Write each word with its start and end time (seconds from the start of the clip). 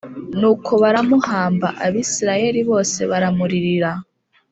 Nuko 0.39 0.71
baramuhamba, 0.81 1.67
Abisirayeli 1.85 2.61
bose 2.69 2.99
baramuririra 3.11 3.91